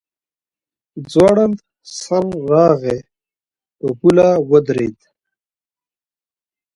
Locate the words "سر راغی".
1.99-2.99